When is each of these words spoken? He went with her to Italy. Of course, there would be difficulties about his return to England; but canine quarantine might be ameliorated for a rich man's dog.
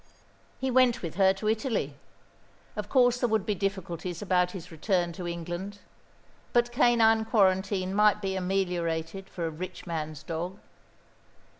He 0.59 0.71
went 0.71 1.03
with 1.03 1.13
her 1.13 1.31
to 1.33 1.47
Italy. 1.47 1.93
Of 2.75 2.89
course, 2.89 3.19
there 3.19 3.29
would 3.29 3.45
be 3.45 3.53
difficulties 3.53 4.19
about 4.19 4.49
his 4.49 4.71
return 4.71 5.13
to 5.13 5.27
England; 5.27 5.77
but 6.53 6.71
canine 6.71 7.23
quarantine 7.23 7.93
might 7.93 8.19
be 8.19 8.35
ameliorated 8.35 9.29
for 9.29 9.45
a 9.45 9.51
rich 9.51 9.85
man's 9.85 10.23
dog. 10.23 10.57